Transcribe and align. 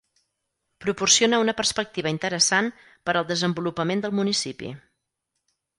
Proporciona 0.85 1.41
una 1.43 1.55
perspectiva 1.59 2.15
interessant 2.15 2.73
per 3.09 3.17
al 3.21 3.29
desenvolupament 3.35 4.05
del 4.07 4.21
municipi. 4.23 4.75